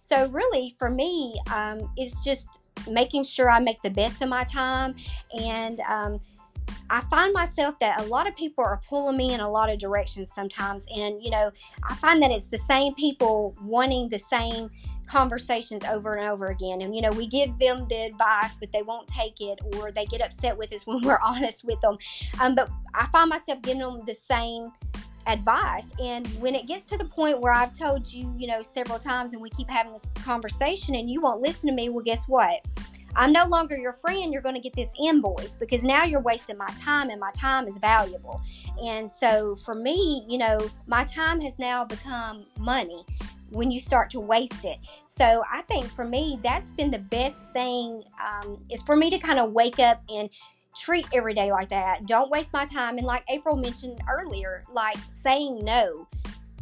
So, 0.00 0.28
really, 0.28 0.74
for 0.78 0.90
me, 0.90 1.38
um, 1.52 1.90
it's 1.96 2.24
just 2.24 2.60
making 2.90 3.24
sure 3.24 3.50
I 3.50 3.58
make 3.58 3.82
the 3.82 3.90
best 3.90 4.22
of 4.22 4.28
my 4.28 4.44
time. 4.44 4.94
And 5.38 5.80
um, 5.80 6.20
I 6.90 7.00
find 7.02 7.32
myself 7.32 7.78
that 7.80 8.00
a 8.00 8.04
lot 8.04 8.26
of 8.26 8.34
people 8.36 8.64
are 8.64 8.80
pulling 8.88 9.16
me 9.16 9.34
in 9.34 9.40
a 9.40 9.50
lot 9.50 9.70
of 9.70 9.78
directions 9.78 10.32
sometimes. 10.32 10.86
And, 10.94 11.22
you 11.22 11.30
know, 11.30 11.50
I 11.88 11.94
find 11.96 12.22
that 12.22 12.30
it's 12.30 12.48
the 12.48 12.58
same 12.58 12.94
people 12.94 13.54
wanting 13.62 14.08
the 14.08 14.18
same 14.18 14.70
conversations 15.06 15.84
over 15.84 16.14
and 16.14 16.28
over 16.28 16.46
again. 16.46 16.82
And, 16.82 16.94
you 16.94 17.02
know, 17.02 17.10
we 17.10 17.26
give 17.26 17.58
them 17.58 17.86
the 17.88 18.06
advice, 18.06 18.56
but 18.58 18.72
they 18.72 18.82
won't 18.82 19.08
take 19.08 19.40
it 19.40 19.58
or 19.74 19.90
they 19.90 20.06
get 20.06 20.20
upset 20.20 20.56
with 20.56 20.72
us 20.72 20.86
when 20.86 21.02
we're 21.02 21.20
honest 21.22 21.64
with 21.64 21.80
them. 21.80 21.98
Um, 22.40 22.54
but 22.54 22.70
I 22.94 23.06
find 23.08 23.28
myself 23.28 23.60
giving 23.62 23.80
them 23.80 24.02
the 24.06 24.14
same 24.14 24.72
advice. 25.26 25.92
And 26.02 26.26
when 26.40 26.54
it 26.54 26.66
gets 26.66 26.84
to 26.86 26.96
the 26.96 27.04
point 27.04 27.40
where 27.40 27.52
I've 27.52 27.72
told 27.72 28.10
you, 28.12 28.32
you 28.36 28.46
know, 28.46 28.62
several 28.62 28.98
times 28.98 29.32
and 29.32 29.42
we 29.42 29.50
keep 29.50 29.68
having 29.68 29.92
this 29.92 30.10
conversation 30.22 30.94
and 30.94 31.10
you 31.10 31.20
won't 31.20 31.40
listen 31.40 31.68
to 31.68 31.74
me, 31.74 31.88
well, 31.88 32.04
guess 32.04 32.28
what? 32.28 32.64
I'm 33.16 33.32
no 33.32 33.46
longer 33.46 33.76
your 33.76 33.92
friend. 33.92 34.32
You're 34.32 34.42
going 34.42 34.54
to 34.54 34.60
get 34.60 34.74
this 34.74 34.92
invoice 35.02 35.56
because 35.56 35.82
now 35.82 36.04
you're 36.04 36.20
wasting 36.20 36.56
my 36.56 36.68
time 36.78 37.10
and 37.10 37.20
my 37.20 37.32
time 37.32 37.66
is 37.66 37.76
valuable. 37.78 38.40
And 38.84 39.10
so 39.10 39.56
for 39.56 39.74
me, 39.74 40.24
you 40.28 40.38
know, 40.38 40.58
my 40.86 41.04
time 41.04 41.40
has 41.40 41.58
now 41.58 41.84
become 41.84 42.44
money 42.58 43.04
when 43.50 43.70
you 43.70 43.80
start 43.80 44.10
to 44.10 44.20
waste 44.20 44.64
it. 44.64 44.78
So 45.06 45.42
I 45.50 45.62
think 45.62 45.86
for 45.86 46.04
me, 46.04 46.38
that's 46.42 46.70
been 46.72 46.90
the 46.90 46.98
best 46.98 47.38
thing 47.52 48.02
um, 48.24 48.62
is 48.70 48.82
for 48.82 48.94
me 48.94 49.10
to 49.10 49.18
kind 49.18 49.38
of 49.38 49.52
wake 49.52 49.78
up 49.78 50.02
and 50.08 50.28
treat 50.80 51.06
every 51.12 51.34
day 51.34 51.50
like 51.52 51.68
that. 51.70 52.06
Don't 52.06 52.30
waste 52.30 52.52
my 52.52 52.64
time. 52.64 52.98
And 52.98 53.06
like 53.06 53.24
April 53.28 53.56
mentioned 53.56 54.00
earlier, 54.08 54.62
like 54.72 54.98
saying 55.08 55.64
no, 55.64 56.06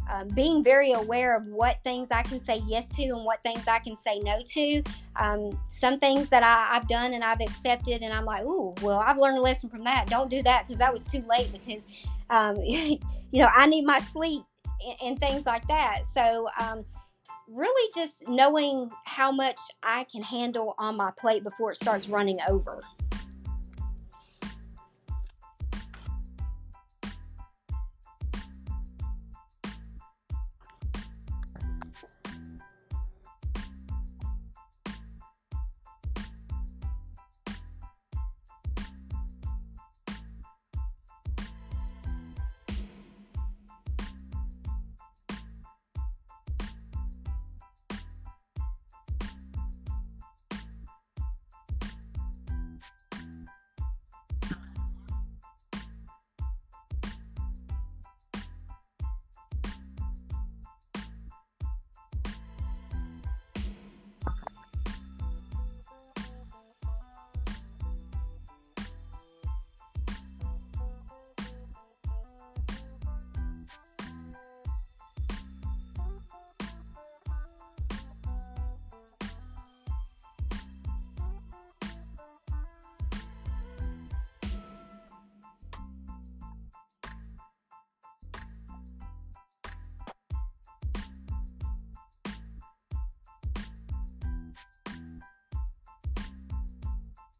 um, 0.09 0.27
being 0.29 0.63
very 0.63 0.93
aware 0.93 1.35
of 1.35 1.45
what 1.47 1.83
things 1.83 2.09
I 2.11 2.21
can 2.21 2.39
say 2.39 2.61
yes 2.65 2.87
to 2.89 3.03
and 3.03 3.25
what 3.25 3.41
things 3.43 3.67
I 3.67 3.79
can 3.79 3.95
say 3.95 4.19
no 4.19 4.41
to. 4.45 4.83
Um, 5.17 5.59
some 5.67 5.99
things 5.99 6.29
that 6.29 6.43
I, 6.43 6.73
have 6.73 6.87
done 6.87 7.13
and 7.13 7.23
I've 7.23 7.41
accepted, 7.41 8.01
and 8.01 8.13
I'm 8.13 8.25
like, 8.25 8.43
ooh, 8.43 8.73
well, 8.81 8.99
I've 8.99 9.17
learned 9.17 9.37
a 9.37 9.41
lesson 9.41 9.69
from 9.69 9.83
that. 9.83 10.07
Don't 10.07 10.29
do 10.29 10.41
that 10.43 10.65
because 10.65 10.79
that 10.79 10.93
was 10.93 11.05
too 11.05 11.23
late 11.29 11.51
because, 11.51 11.87
um, 12.29 12.57
you 12.61 12.99
know, 13.33 13.49
I 13.53 13.67
need 13.67 13.85
my 13.85 13.99
sleep 13.99 14.43
and, 14.85 14.95
and 15.03 15.19
things 15.19 15.45
like 15.45 15.67
that. 15.67 16.03
So, 16.09 16.47
um, 16.59 16.85
really 17.49 17.91
just 17.95 18.27
knowing 18.27 18.89
how 19.05 19.31
much 19.31 19.59
I 19.83 20.05
can 20.05 20.21
handle 20.21 20.75
on 20.77 20.95
my 20.97 21.11
plate 21.17 21.43
before 21.43 21.71
it 21.71 21.75
starts 21.75 22.09
running 22.09 22.39
over. 22.47 22.81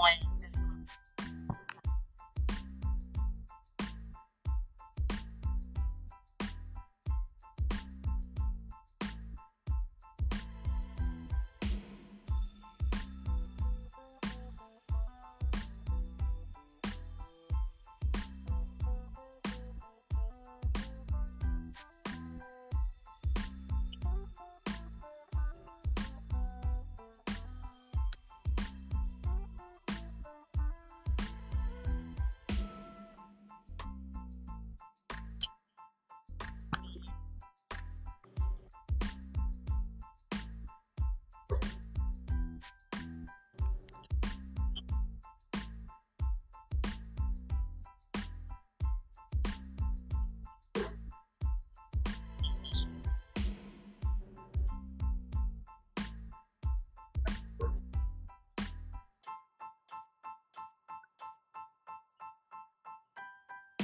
point 0.00 0.29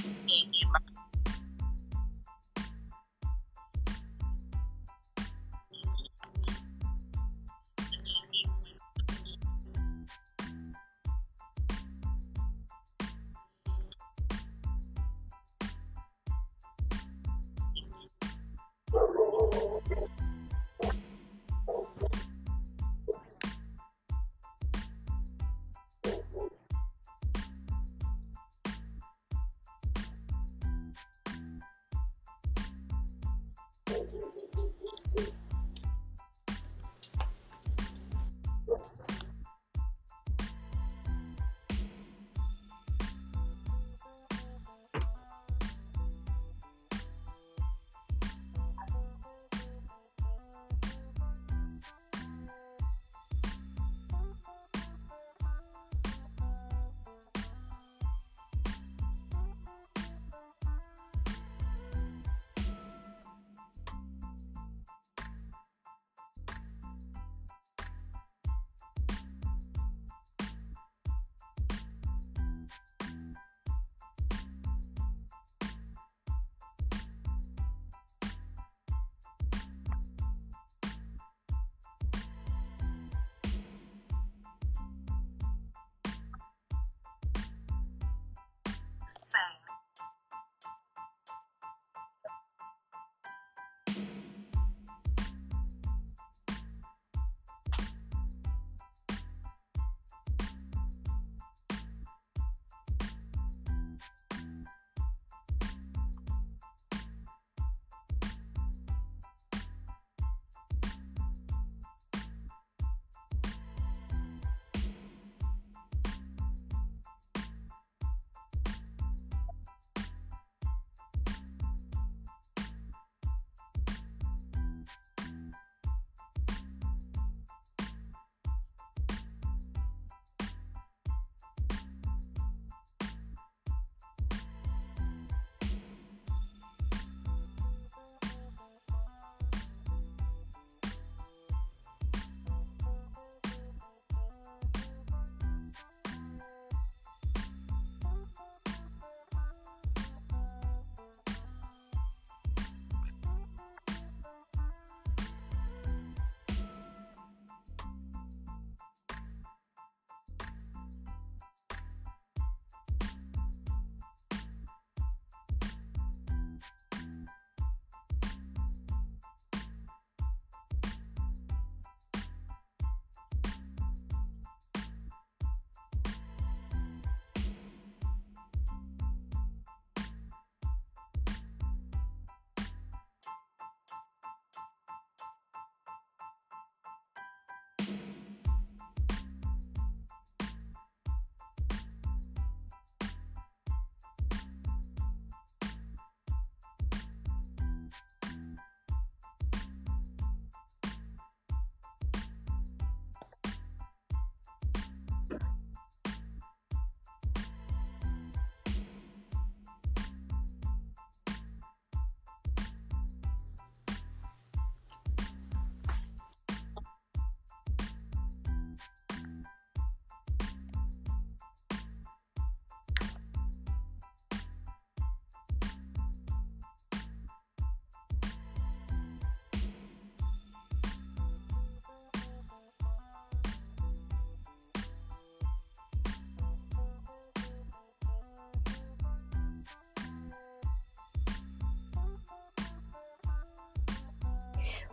game 0.06 0.85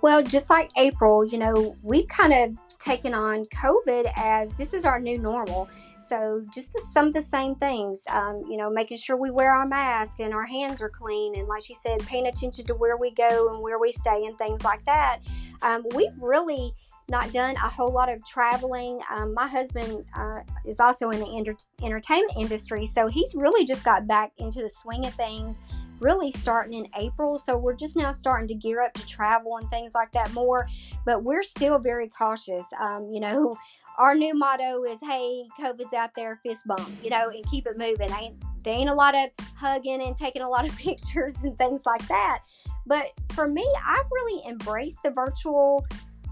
Well, 0.04 0.22
just 0.22 0.50
like 0.50 0.70
April, 0.76 1.26
you 1.26 1.38
know, 1.38 1.78
we've 1.82 2.10
kind 2.10 2.34
of 2.34 2.60
taken 2.78 3.14
on 3.14 3.46
COVID 3.46 4.12
as 4.18 4.50
this 4.58 4.74
is 4.74 4.84
our 4.84 5.00
new 5.00 5.18
normal. 5.18 5.70
So 6.02 6.44
just 6.54 6.74
the, 6.74 6.82
some 6.92 7.08
of 7.08 7.14
the 7.14 7.22
same 7.22 7.56
things, 7.56 8.04
um, 8.10 8.44
you 8.50 8.58
know, 8.58 8.70
making 8.70 8.98
sure 8.98 9.16
we 9.16 9.32
wear 9.32 9.54
our 9.54 9.66
mask 9.66 10.20
and 10.20 10.34
our 10.34 10.44
hands 10.44 10.82
are 10.82 10.90
clean, 10.90 11.40
and 11.40 11.48
like 11.48 11.64
she 11.64 11.74
said, 11.74 12.02
paying 12.02 12.28
attention 12.28 12.66
to 12.66 12.76
where 12.76 12.98
we 12.98 13.12
go 13.12 13.54
and 13.54 13.64
where 13.64 13.80
we 13.80 13.94
stay 13.94 14.26
and 14.26 14.38
things 14.38 14.66
like 14.66 14.84
that. 14.84 15.20
Um, 15.62 15.86
we've 15.96 16.22
really 16.22 16.74
not 17.08 17.32
done 17.32 17.56
a 17.56 17.70
whole 17.70 17.92
lot 17.92 18.10
of 18.10 18.26
traveling. 18.26 19.00
Um, 19.10 19.34
my 19.34 19.48
husband 19.48 20.04
uh, 20.18 20.42
is 20.66 20.82
also 20.82 21.12
in 21.12 21.22
the 21.22 21.34
enter- 21.34 21.56
entertainment 21.82 22.38
industry, 22.38 22.86
so 22.88 23.08
he's 23.08 23.36
really 23.36 23.64
just 23.64 23.86
got 23.86 24.06
back 24.06 24.34
into 24.38 24.62
the 24.62 24.70
swing 24.70 25.06
of 25.06 25.14
things 25.14 25.62
really 26.04 26.32
starting 26.32 26.74
in 26.74 26.88
April. 26.98 27.40
So 27.40 27.58
we're 27.58 27.76
just 27.76 27.96
now 27.96 28.12
starting 28.12 28.48
to 28.50 28.56
gear 28.56 28.84
up 28.84 28.94
to 28.94 29.08
travel 29.08 29.58
and 29.58 29.70
things 29.70 29.94
like 29.96 30.12
that 30.12 30.34
more. 30.34 30.68
But 31.06 31.24
we're 31.24 31.44
still 31.44 31.80
very 31.80 32.10
cautious. 32.10 32.68
Um, 32.86 33.10
you 33.12 33.22
know, 33.22 33.56
our 33.98 34.16
new 34.16 34.34
motto 34.34 34.84
is 34.84 35.00
hey 35.02 35.44
covid's 35.60 35.94
out 35.94 36.10
there 36.16 36.40
fist 36.44 36.66
bump 36.68 36.90
you 37.04 37.10
know 37.10 37.30
and 37.30 37.46
keep 37.50 37.68
it 37.68 37.78
moving 37.78 38.12
ain't 38.14 38.36
there 38.64 38.76
ain't 38.76 38.90
a 38.90 38.94
lot 38.94 39.14
of 39.14 39.30
hugging 39.56 40.02
and 40.02 40.16
taking 40.16 40.42
a 40.42 40.50
lot 40.50 40.68
of 40.68 40.76
pictures 40.78 41.42
and 41.44 41.58
things 41.58 41.86
like 41.86 42.06
that 42.08 42.40
but 42.86 43.12
for 43.34 43.48
me 43.48 43.68
i've 43.86 44.06
really 44.12 44.42
embraced 44.48 45.02
the 45.04 45.12
virtual 45.12 45.86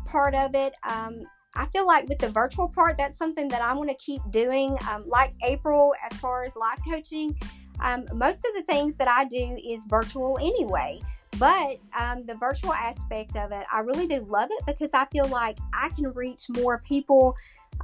part 0.05 0.33
of 0.33 0.55
it 0.55 0.73
um, 0.83 1.23
i 1.55 1.65
feel 1.67 1.85
like 1.85 2.07
with 2.09 2.17
the 2.17 2.29
virtual 2.29 2.67
part 2.67 2.97
that's 2.97 3.17
something 3.17 3.47
that 3.47 3.61
i 3.61 3.73
want 3.73 3.89
to 3.89 3.95
keep 3.95 4.21
doing 4.31 4.75
um, 4.89 5.03
like 5.07 5.33
april 5.43 5.93
as 6.09 6.17
far 6.17 6.43
as 6.43 6.55
life 6.55 6.79
coaching 6.89 7.37
um, 7.81 8.05
most 8.13 8.45
of 8.45 8.53
the 8.55 8.63
things 8.63 8.95
that 8.95 9.07
i 9.07 9.25
do 9.25 9.57
is 9.63 9.85
virtual 9.85 10.37
anyway 10.39 10.99
but 11.39 11.79
um, 11.97 12.25
the 12.25 12.35
virtual 12.35 12.73
aspect 12.73 13.35
of 13.35 13.51
it, 13.51 13.65
I 13.71 13.79
really 13.79 14.05
do 14.05 14.19
love 14.29 14.49
it 14.51 14.65
because 14.65 14.91
I 14.93 15.05
feel 15.05 15.27
like 15.27 15.57
I 15.73 15.89
can 15.89 16.11
reach 16.13 16.43
more 16.49 16.83
people 16.85 17.35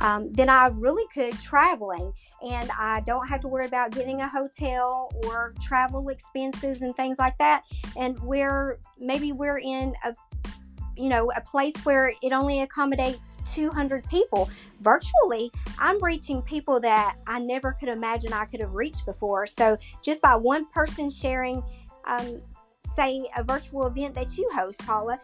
um, 0.01 0.31
than 0.33 0.49
I 0.49 0.67
really 0.67 1.05
could 1.13 1.33
traveling. 1.39 2.13
And 2.43 2.69
I 2.77 3.01
don't 3.01 3.27
have 3.27 3.39
to 3.41 3.47
worry 3.47 3.65
about 3.65 3.91
getting 3.91 4.21
a 4.21 4.27
hotel 4.27 5.11
or 5.23 5.55
travel 5.61 6.09
expenses 6.09 6.81
and 6.81 6.95
things 6.95 7.17
like 7.17 7.37
that. 7.39 7.63
And 7.95 8.19
we're 8.19 8.79
maybe 8.99 9.31
we're 9.31 9.59
in 9.59 9.95
a 10.03 10.13
you 10.97 11.09
know 11.09 11.31
a 11.35 11.41
place 11.41 11.75
where 11.83 12.13
it 12.21 12.31
only 12.31 12.61
accommodates 12.61 13.37
200 13.53 14.07
people 14.09 14.49
virtually 14.81 15.51
i'm 15.79 16.03
reaching 16.03 16.41
people 16.41 16.79
that 16.79 17.15
i 17.27 17.39
never 17.39 17.73
could 17.73 17.89
imagine 17.89 18.33
i 18.33 18.45
could 18.45 18.59
have 18.59 18.73
reached 18.73 19.05
before 19.05 19.45
so 19.45 19.77
just 20.03 20.21
by 20.21 20.35
one 20.35 20.65
person 20.71 21.09
sharing 21.09 21.63
um, 22.05 22.41
say 22.97 23.25
a 23.35 23.43
virtual 23.43 23.85
event 23.85 24.15
that 24.15 24.37
you 24.37 24.49
host, 24.53 24.79
Paula, 24.85 25.19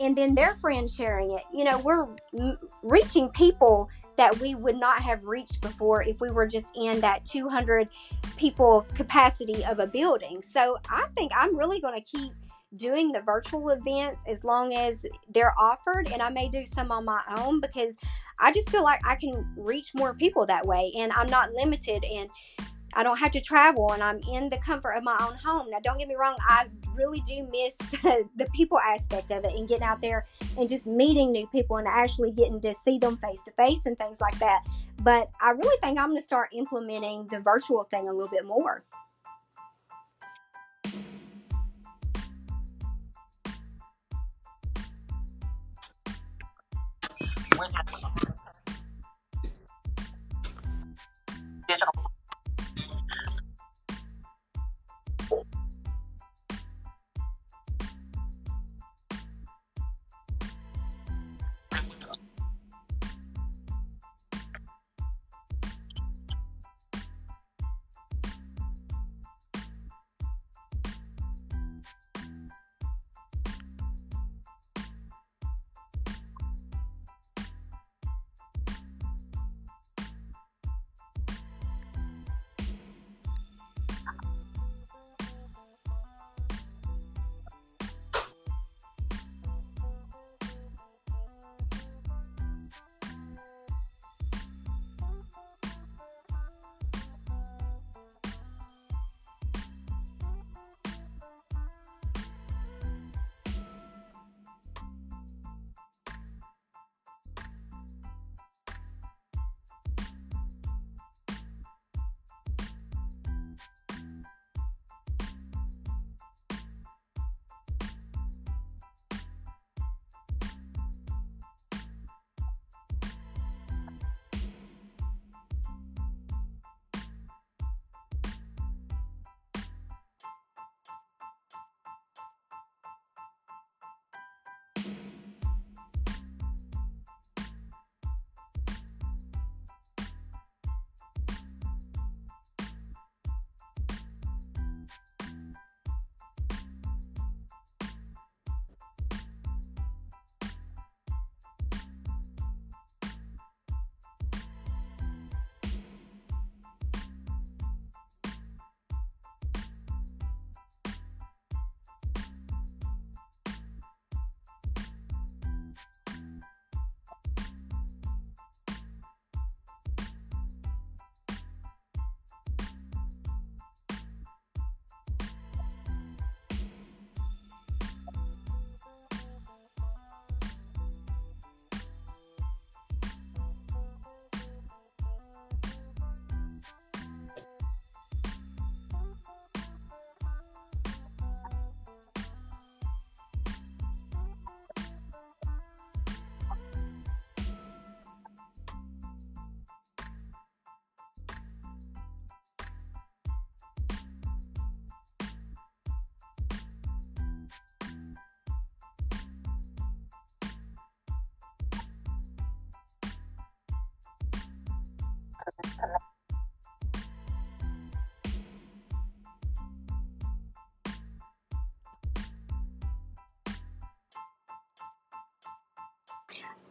and 0.00 0.16
then 0.16 0.34
their 0.34 0.54
friends 0.56 0.94
sharing 0.94 1.32
it. 1.32 1.42
You 1.52 1.64
know, 1.64 1.78
we're 1.80 2.06
m- 2.38 2.56
reaching 2.82 3.28
people 3.30 3.88
that 4.16 4.38
we 4.40 4.54
would 4.54 4.76
not 4.76 5.02
have 5.02 5.24
reached 5.24 5.60
before 5.60 6.02
if 6.02 6.20
we 6.20 6.30
were 6.30 6.46
just 6.46 6.72
in 6.76 7.00
that 7.00 7.24
200 7.24 7.88
people 8.36 8.86
capacity 8.94 9.64
of 9.64 9.78
a 9.78 9.86
building. 9.86 10.42
So 10.42 10.78
I 10.88 11.06
think 11.14 11.32
I'm 11.36 11.56
really 11.56 11.80
going 11.80 12.00
to 12.00 12.04
keep 12.04 12.32
doing 12.76 13.12
the 13.12 13.22
virtual 13.22 13.70
events 13.70 14.24
as 14.28 14.44
long 14.44 14.74
as 14.74 15.04
they're 15.30 15.54
offered, 15.58 16.08
and 16.12 16.22
I 16.22 16.28
may 16.28 16.48
do 16.48 16.64
some 16.66 16.90
on 16.90 17.04
my 17.04 17.22
own 17.36 17.60
because 17.60 17.96
I 18.40 18.52
just 18.52 18.70
feel 18.70 18.82
like 18.84 19.00
I 19.06 19.16
can 19.16 19.46
reach 19.56 19.94
more 19.94 20.14
people 20.14 20.46
that 20.46 20.66
way, 20.66 20.92
and 20.96 21.12
I'm 21.12 21.28
not 21.28 21.52
limited. 21.52 22.04
And 22.04 22.28
I 22.94 23.02
don't 23.02 23.18
have 23.18 23.30
to 23.32 23.40
travel 23.40 23.92
and 23.92 24.02
I'm 24.02 24.18
in 24.32 24.48
the 24.48 24.56
comfort 24.58 24.92
of 24.92 25.04
my 25.04 25.16
own 25.20 25.36
home. 25.36 25.70
Now, 25.70 25.78
don't 25.82 25.98
get 25.98 26.08
me 26.08 26.16
wrong, 26.18 26.36
I 26.40 26.66
really 26.94 27.20
do 27.20 27.46
miss 27.50 27.76
the, 28.02 28.28
the, 28.36 28.46
people 28.54 28.78
aspect 28.78 29.30
of 29.30 29.44
it 29.44 29.52
and 29.54 29.68
getting 29.68 29.84
out 29.84 30.00
there 30.00 30.26
and 30.56 30.68
just 30.68 30.86
meeting 30.86 31.30
new 31.30 31.46
people 31.48 31.76
and 31.76 31.86
actually 31.86 32.32
getting 32.32 32.60
to 32.62 32.74
see 32.74 32.98
them 32.98 33.16
face 33.18 33.42
to 33.42 33.52
face 33.52 33.86
and 33.86 33.96
things 33.98 34.20
like 34.20 34.38
that. 34.38 34.64
But 35.02 35.30
I 35.40 35.50
really 35.50 35.76
think 35.80 35.98
I'm 35.98 36.08
going 36.08 36.18
to 36.18 36.24
start 36.24 36.48
implementing 36.52 37.28
the 37.30 37.40
virtual 37.40 37.84
thing 37.84 38.08
a 38.08 38.12
little 38.12 38.30
bit 38.30 38.46
more. 38.46 38.82
Seja 51.66 51.86
no 51.86 52.07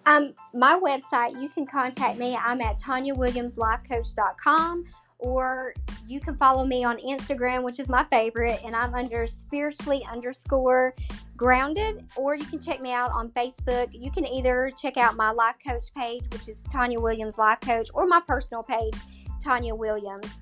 Um, 0.08 0.34
my 0.54 0.80
website, 0.82 1.40
you 1.42 1.50
can 1.50 1.66
contact 1.66 2.18
me. 2.18 2.38
I'm 2.38 2.62
at 2.62 2.80
TanyaWilliamsLifeCoach.com 2.80 4.86
or 5.20 5.74
you 6.06 6.22
can 6.22 6.38
follow 6.38 6.64
me 6.64 6.86
on 6.86 6.98
Instagram, 7.00 7.64
which 7.64 7.80
is 7.80 7.90
my 7.90 8.06
favorite, 8.06 8.62
and 8.64 8.74
I'm 8.74 8.94
under 8.94 9.28
spiritually 9.28 10.02
underscore 10.10 10.96
grounded, 11.36 12.06
or 12.16 12.36
you 12.36 12.46
can 12.46 12.60
check 12.60 12.80
me 12.82 12.94
out 12.94 13.12
on 13.12 13.32
Facebook. 13.32 13.90
You 13.92 14.10
can 14.10 14.26
either 14.26 14.72
check 14.80 14.96
out 14.96 15.18
my 15.18 15.32
life 15.32 15.56
coach 15.68 15.94
page, 15.94 16.24
which 16.32 16.48
is 16.48 16.64
Tanya 16.64 17.02
Williams 17.02 17.38
Life 17.38 17.60
Coach, 17.60 17.90
or 17.94 18.08
my 18.08 18.22
personal 18.26 18.64
page, 18.64 18.96
Tanya 19.44 19.76
Williams. 19.76 20.40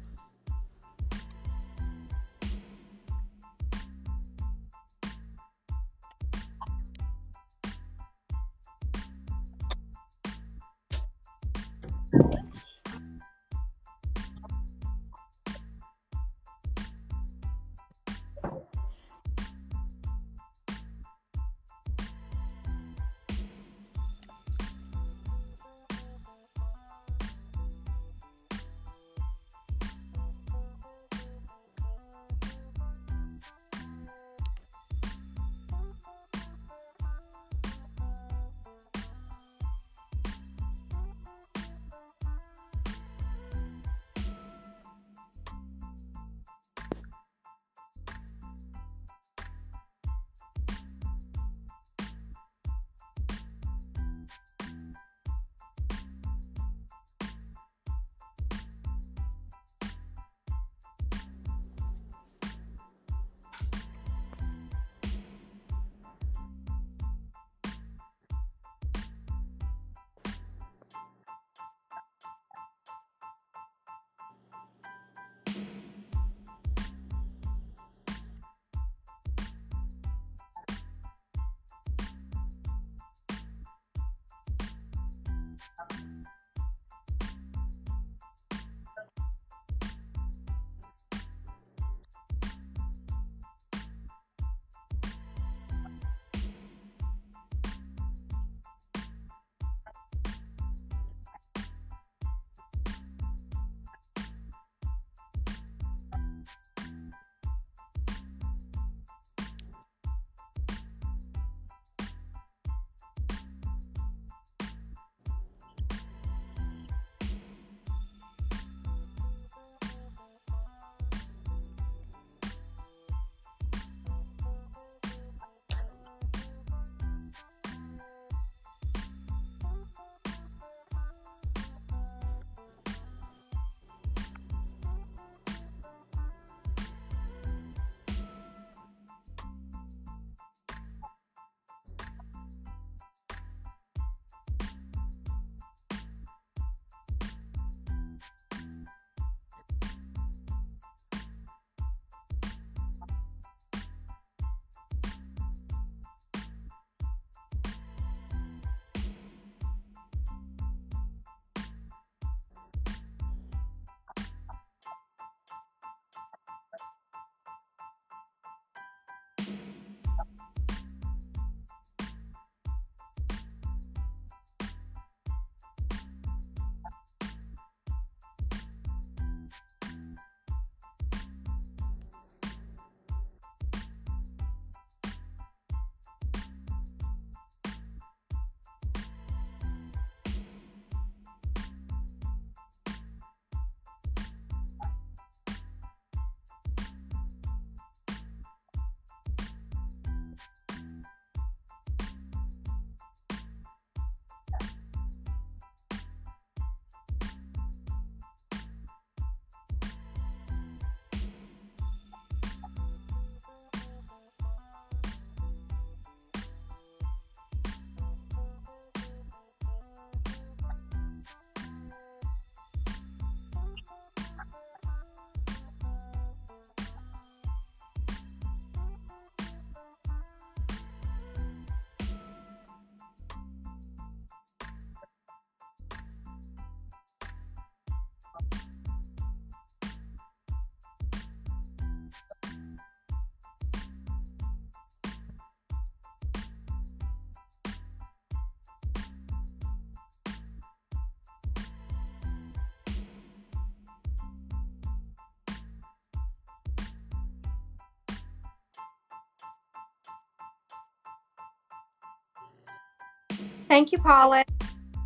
Thank 263.75 263.91
you, 263.91 263.97
Paula. 263.97 264.45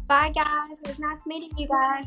Bye, 0.08 0.32
guys. 0.36 0.78
It 0.84 0.90
was 0.90 1.00
nice 1.00 1.26
meeting 1.26 1.50
you 1.58 1.68
guys. 1.68 2.06